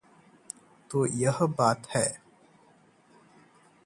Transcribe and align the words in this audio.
तो 0.91 1.05
यह 1.05 1.37
बात 1.59 1.87
है! 1.95 2.21